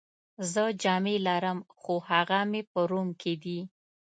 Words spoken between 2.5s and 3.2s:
مې په روم